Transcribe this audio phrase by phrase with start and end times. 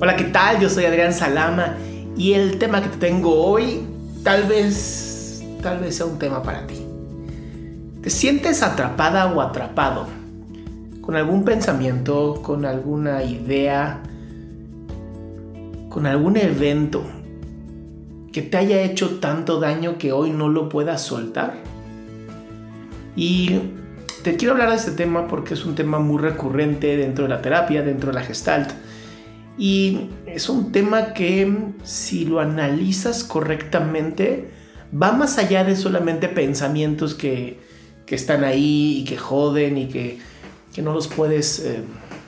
[0.00, 0.60] Hola, ¿qué tal?
[0.60, 1.74] Yo soy Adrián Salama
[2.16, 3.80] y el tema que te tengo hoy
[4.22, 6.86] tal vez, tal vez sea un tema para ti.
[8.00, 10.06] ¿Te sientes atrapada o atrapado
[11.00, 14.00] con algún pensamiento, con alguna idea,
[15.88, 17.02] con algún evento
[18.32, 21.54] que te haya hecho tanto daño que hoy no lo puedas soltar?
[23.16, 23.62] Y
[24.22, 27.42] te quiero hablar de este tema porque es un tema muy recurrente dentro de la
[27.42, 28.70] terapia, dentro de la gestalt
[29.58, 34.50] y es un tema que si lo analizas correctamente,
[34.90, 37.66] va más allá de solamente pensamientos que,
[38.06, 40.18] están ahí y que joden y que,
[40.80, 41.80] no los puedes eh,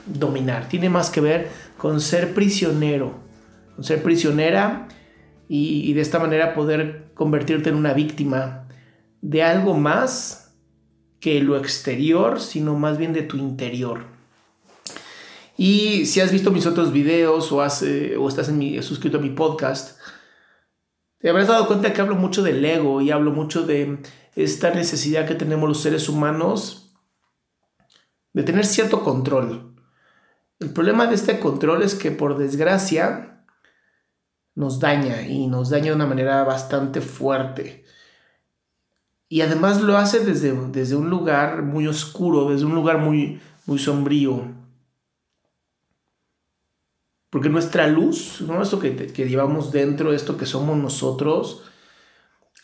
[0.05, 0.67] dominar.
[0.67, 1.47] Tiene más que ver
[1.77, 3.13] con ser prisionero,
[3.75, 4.89] con ser prisionera
[5.47, 8.67] y de esta manera poder convertirte en una víctima
[9.21, 10.53] de algo más
[11.21, 14.05] que lo exterior, sino más bien de tu interior.
[15.63, 19.21] Y si has visto mis otros videos o, has, eh, estás en mi, suscrito a
[19.21, 19.99] mi podcast,
[21.19, 23.99] te habrás dado cuenta que hablo mucho del ego y hablo mucho de
[24.35, 26.95] esta necesidad que tenemos los seres humanos
[28.33, 29.75] de tener cierto control.
[30.59, 33.45] El problema de este control es que por desgracia
[34.55, 37.85] nos daña y nos daña de una manera bastante fuerte.
[39.29, 43.77] Y además lo hace desde, desde un lugar muy oscuro, desde un lugar muy, muy
[43.77, 44.59] sombrío.
[47.31, 48.61] Porque nuestra luz, ¿no?
[48.61, 51.63] esto que, que llevamos dentro, esto que somos nosotros,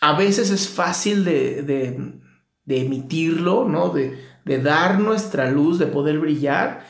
[0.01, 3.89] a veces es fácil de, de, emitirlo, ¿no?
[3.89, 6.85] De, de, dar nuestra luz, de poder brillar,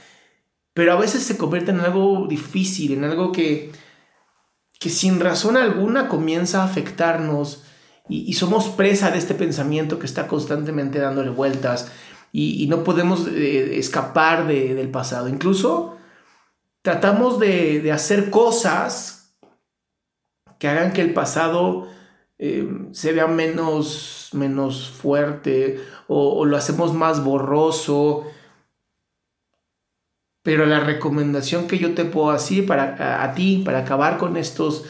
[0.74, 3.72] pero a veces se convierte en algo difícil, en algo que,
[4.80, 7.64] que sin razón alguna comienza a afectarnos
[8.10, 11.92] y, somos presa de este pensamiento que está constantemente dándole vueltas
[12.32, 15.28] y, no podemos eh, escapar del pasado.
[15.28, 15.97] Incluso
[16.88, 19.38] tratamos de, hacer cosas
[20.58, 21.90] que hagan que el pasado
[22.38, 28.24] eh, se vea menos, menos fuerte o, lo hacemos más borroso.
[30.44, 34.86] Pero la recomendación que yo te puedo decir para, a, ti, para acabar con estos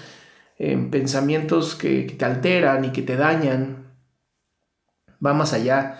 [0.59, 3.91] eh, pensamientos que, que te alteran y que te dañan,
[5.25, 6.00] va más allá.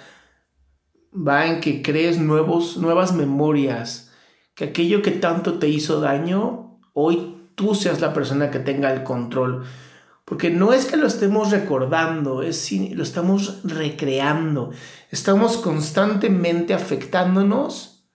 [1.12, 4.07] Va en que crees nuevos, nuevas memorias
[4.58, 9.04] que aquello que tanto te hizo daño, hoy tú seas la persona que tenga el
[9.04, 9.66] control.
[10.26, 14.72] Porque no es que lo estemos recordando, es lo estamos recreando.
[15.12, 18.10] Estamos constantemente afectándonos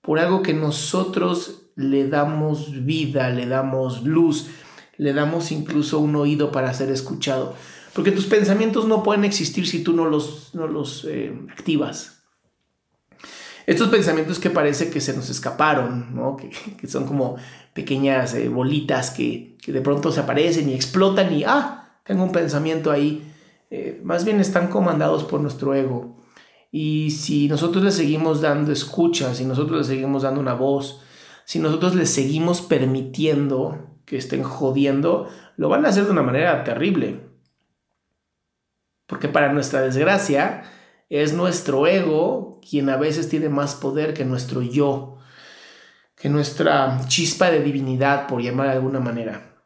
[0.00, 4.48] por algo que nosotros le damos vida, le damos luz,
[4.96, 7.54] le damos incluso un oído para ser escuchado.
[7.94, 12.19] Porque tus pensamientos no pueden existir si tú no los, no los eh, activas.
[13.70, 16.36] Estos pensamientos que parece que se nos escaparon, ¿no?
[16.36, 17.36] que, son como
[17.72, 22.90] pequeñas eh, bolitas que, de pronto se aparecen y explotan y, ah, tengo un pensamiento
[22.90, 23.32] ahí.
[23.70, 26.16] Eh, más bien están comandados por nuestro ego.
[26.72, 31.02] Y si nosotros le seguimos dando escucha, si nosotros le seguimos dando una voz,
[31.44, 36.64] si nosotros le seguimos permitiendo que estén jodiendo, lo van a hacer de una manera
[36.64, 37.20] terrible.
[39.06, 40.64] Porque para nuestra desgracia,
[41.10, 45.18] es nuestro ego quien a veces tiene más poder que nuestro yo,
[46.14, 49.64] que nuestra chispa de divinidad, por llamar de alguna manera.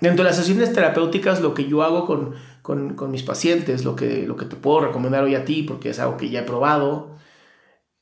[0.00, 4.26] Dentro de las sesiones terapéuticas, lo que yo hago con, con, mis pacientes, lo que,
[4.26, 7.16] lo que te puedo recomendar hoy a ti, porque es algo que ya he probado,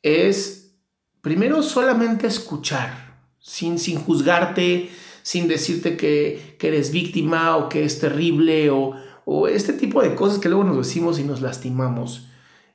[0.03, 0.77] es
[1.21, 4.91] primero solamente escuchar, sin, sin juzgarte,
[5.23, 8.95] sin decirte que, que eres víctima o que es terrible o,
[9.25, 12.29] o este tipo de cosas que luego nos decimos y nos lastimamos.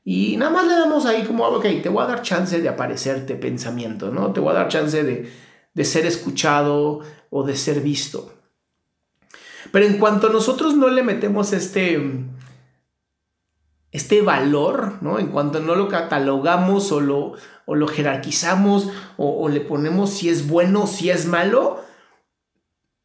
[0.03, 3.35] Y nada más le damos ahí como, ok, te voy a dar chance de aparecerte
[3.35, 4.31] pensamiento, ¿no?
[4.31, 5.31] Te voy a dar chance de,
[5.73, 8.31] de ser escuchado o de ser visto.
[9.71, 12.25] Pero en cuanto nosotros no le metemos este,
[13.91, 15.19] este valor, ¿no?
[15.19, 17.33] En cuanto no lo catalogamos o lo,
[17.65, 21.83] o lo jerarquizamos o, o, le ponemos si es bueno o si es malo,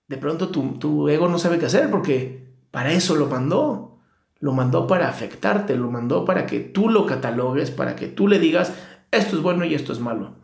[0.08, 2.43] de pronto tu, tu ego no sabe qué hacer porque
[2.74, 4.00] para eso lo mandó.
[4.40, 8.40] Lo mandó para afectarte, lo mandó para que tú lo catalogues, para que tú le
[8.40, 8.72] digas,
[9.12, 10.34] esto es bueno y esto es malo.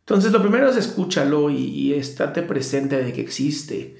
[0.00, 2.02] Entonces lo primero es escúchalo y, y
[2.46, 3.96] presente de que existe.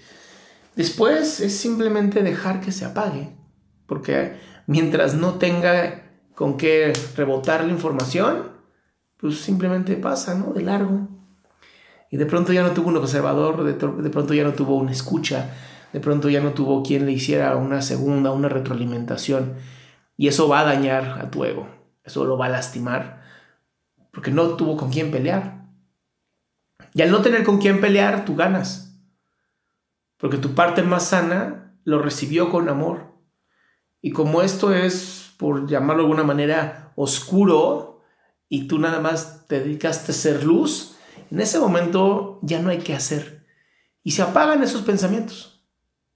[0.76, 3.34] Después es simplemente dejar que se apague,
[3.86, 4.36] porque
[4.66, 8.52] mientras no tenga con qué rebotar la información,
[9.16, 10.52] pues simplemente pasa, ¿no?
[10.52, 11.08] De largo.
[12.10, 15.50] Y de pronto ya no tuvo un observador, de pronto ya no tuvo una escucha,
[15.92, 19.56] de pronto ya no tuvo quien le hiciera una segunda, una retroalimentación.
[20.16, 21.68] Y eso va a dañar a tu ego,
[22.04, 23.22] eso lo va a lastimar,
[24.12, 25.64] porque no tuvo con quién pelear.
[26.94, 29.00] Y al no tener con quién pelear, tú ganas,
[30.16, 33.14] porque tu parte más sana lo recibió con amor.
[34.00, 38.02] Y como esto es, por llamarlo de alguna manera, oscuro,
[38.48, 40.96] y tú nada más te dedicaste a ser luz,
[41.30, 43.46] en ese momento ya no hay que hacer.
[44.02, 45.57] Y se apagan esos pensamientos.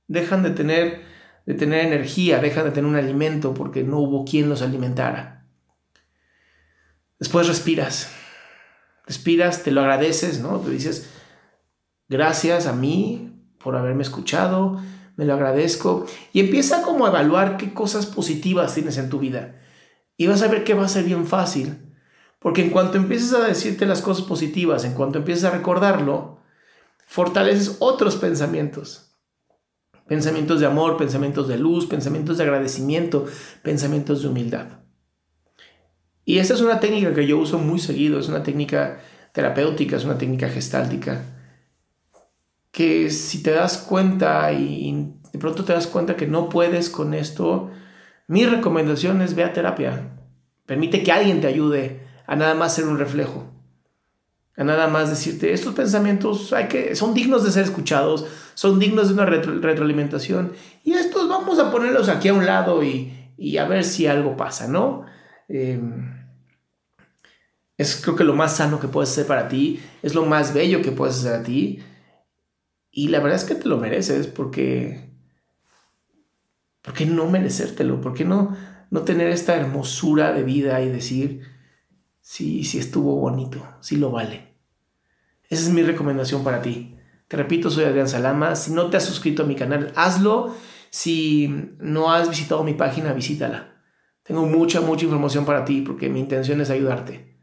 [0.09, 1.03] Dejan de tener,
[1.47, 5.47] de tener energía, dejan de tener un alimento porque no hubo quien los alimentara.
[7.19, 8.13] Después respiras.
[9.07, 10.59] Respiras, te lo agradeces, ¿no?
[10.61, 11.11] Te dices,
[12.09, 14.81] gracias a mí por haberme escuchado,
[15.17, 16.07] me lo agradezco.
[16.33, 19.61] Y empieza como a evaluar qué cosas positivas tienes en tu vida.
[20.17, 21.93] Y vas a ver que va a ser bien fácil
[22.43, 26.41] porque en cuanto empieces a decirte las cosas positivas, en cuanto empieces a recordarlo,
[27.07, 29.12] fortaleces otros pensamientos.
[30.13, 33.25] Pensamientos de amor, pensamientos de luz, pensamientos de agradecimiento,
[33.63, 34.67] pensamientos de humildad.
[36.27, 39.01] Y esta es una técnica que yo uso muy seguido, es una técnica
[39.33, 41.23] terapéutica, es una técnica gestáltica,
[42.71, 47.15] que si te das cuenta y de pronto te das cuenta que no puedes con
[47.15, 47.71] esto,
[48.29, 50.11] mi recomendación es ve a terapia.
[50.67, 53.51] Permite que alguien te ayude a nada más ser un reflejo,
[54.59, 59.09] a nada más decirte, estos pensamientos hay que, son dignos de ser escuchados, son dignos
[59.09, 60.53] de una retroalimentación,
[60.85, 64.69] y estos vamos a ponerlos aquí a un lado y, a ver si algo pasa,
[64.69, 65.05] ¿no?
[65.49, 66.23] Em,
[67.77, 70.83] es creo que lo más sano que puedes hacer para ti, es lo más bello
[70.83, 71.83] que puedes hacer a ti,
[72.91, 75.11] y la verdad es que te lo mereces porque...
[76.83, 78.01] ¿Por qué no merecértelo?
[78.01, 78.57] ¿Por qué no,
[78.91, 81.43] no tener esta hermosura de vida y decir,
[82.21, 84.53] sí, sí estuvo bonito, sí lo vale.
[85.49, 86.97] Esa es mi recomendación para ti.
[87.33, 88.55] Te repito, soy Adrián Salama.
[88.57, 90.55] Si no te has suscrito a mi canal, hazlo.
[90.91, 91.49] Si
[91.79, 93.73] no has visitado mi página, visítala.
[94.23, 97.39] Tengo mucha, mucha información para ti porque mi intención es ayudarte.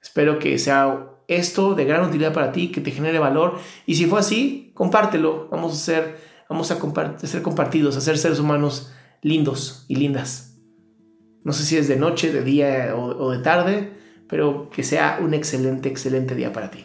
[0.00, 3.58] Espero que sea esto de gran utilidad para ti, que te genere valor.
[3.86, 5.48] Y si fue así, compártelo.
[5.50, 6.16] Vamos a ser,
[6.48, 6.76] vamos a,
[7.26, 10.60] ser compartidos, a ser seres humanos lindos y lindas.
[11.42, 13.98] No sé si es de noche, de día o de tarde
[14.28, 16.84] pero que sea un excelente, excelente día para ti.